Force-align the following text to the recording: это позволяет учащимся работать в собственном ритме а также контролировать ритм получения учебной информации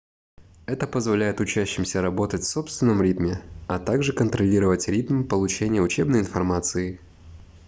это 0.65 0.87
позволяет 0.87 1.41
учащимся 1.41 2.01
работать 2.01 2.41
в 2.41 2.47
собственном 2.49 3.03
ритме 3.03 3.39
а 3.67 3.77
также 3.77 4.13
контролировать 4.13 4.87
ритм 4.87 5.23
получения 5.25 5.79
учебной 5.79 6.21
информации 6.21 6.99